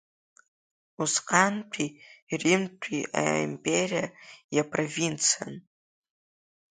Усҟантәи 1.01 1.87
Римтәи 2.41 3.01
аимпериа 3.21 4.05
иапровинциан. 4.55 5.53